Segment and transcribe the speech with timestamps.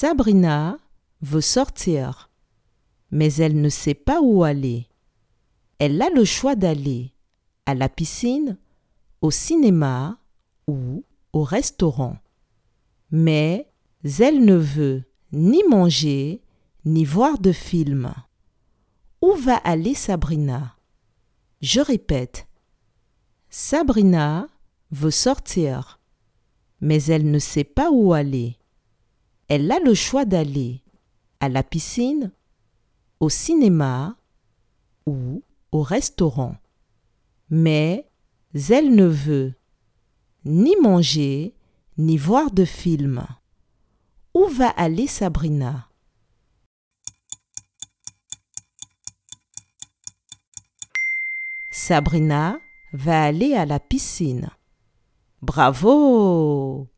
[0.00, 0.78] Sabrina
[1.22, 2.30] veut sortir,
[3.10, 4.86] mais elle ne sait pas où aller.
[5.80, 7.12] Elle a le choix d'aller
[7.66, 8.58] à la piscine,
[9.22, 10.20] au cinéma
[10.68, 12.16] ou au restaurant.
[13.10, 13.72] Mais
[14.20, 16.42] elle ne veut ni manger
[16.84, 18.14] ni voir de film.
[19.20, 20.76] Où va aller Sabrina?
[21.60, 22.46] Je répète.
[23.50, 24.46] Sabrina
[24.92, 25.98] veut sortir,
[26.80, 28.58] mais elle ne sait pas où aller.
[29.48, 30.82] Elle a le choix d'aller
[31.40, 32.32] à la piscine,
[33.18, 34.16] au cinéma
[35.06, 36.56] ou au restaurant.
[37.48, 38.06] Mais
[38.68, 39.54] elle ne veut
[40.44, 41.54] ni manger
[41.96, 43.26] ni voir de film.
[44.34, 45.88] Où va aller Sabrina?
[51.70, 52.60] Sabrina
[52.92, 54.50] va aller à la piscine.
[55.40, 56.88] Bravo